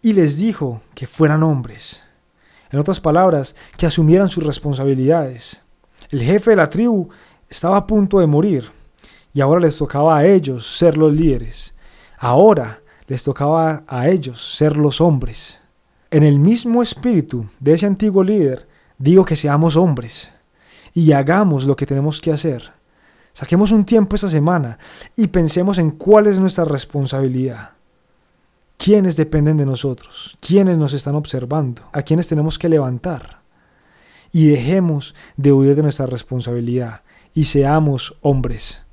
y 0.00 0.14
les 0.14 0.38
dijo 0.38 0.80
que 0.94 1.06
fueran 1.06 1.42
hombres. 1.42 2.02
En 2.70 2.78
otras 2.78 3.00
palabras, 3.00 3.54
que 3.76 3.86
asumieran 3.86 4.28
sus 4.28 4.44
responsabilidades. 4.44 5.63
El 6.14 6.22
jefe 6.22 6.50
de 6.50 6.56
la 6.56 6.70
tribu 6.70 7.08
estaba 7.48 7.76
a 7.76 7.86
punto 7.88 8.20
de 8.20 8.28
morir 8.28 8.70
y 9.32 9.40
ahora 9.40 9.58
les 9.58 9.76
tocaba 9.76 10.16
a 10.16 10.24
ellos 10.24 10.64
ser 10.64 10.96
los 10.96 11.12
líderes. 11.12 11.74
Ahora 12.18 12.84
les 13.08 13.24
tocaba 13.24 13.82
a 13.88 14.08
ellos 14.08 14.54
ser 14.54 14.76
los 14.76 15.00
hombres. 15.00 15.58
En 16.12 16.22
el 16.22 16.38
mismo 16.38 16.84
espíritu 16.84 17.46
de 17.58 17.72
ese 17.72 17.86
antiguo 17.86 18.22
líder, 18.22 18.68
digo 18.96 19.24
que 19.24 19.34
seamos 19.34 19.74
hombres 19.74 20.30
y 20.92 21.10
hagamos 21.10 21.64
lo 21.64 21.74
que 21.74 21.84
tenemos 21.84 22.20
que 22.20 22.30
hacer. 22.30 22.70
Saquemos 23.32 23.72
un 23.72 23.84
tiempo 23.84 24.14
esta 24.14 24.30
semana 24.30 24.78
y 25.16 25.26
pensemos 25.26 25.78
en 25.78 25.90
cuál 25.90 26.28
es 26.28 26.38
nuestra 26.38 26.64
responsabilidad. 26.64 27.70
¿Quiénes 28.76 29.16
dependen 29.16 29.56
de 29.56 29.66
nosotros? 29.66 30.38
¿Quiénes 30.38 30.78
nos 30.78 30.92
están 30.92 31.16
observando? 31.16 31.82
¿A 31.92 32.02
quiénes 32.02 32.28
tenemos 32.28 32.56
que 32.56 32.68
levantar? 32.68 33.42
Y 34.34 34.48
dejemos 34.48 35.14
de 35.38 35.52
huir 35.52 35.76
de 35.76 35.82
nuestra 35.82 36.04
responsabilidad 36.04 37.02
y 37.34 37.46
seamos 37.46 38.18
hombres. 38.20 38.83